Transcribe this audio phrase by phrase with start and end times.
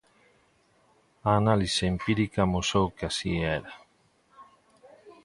[1.29, 3.71] A análise empírica amosou que así era.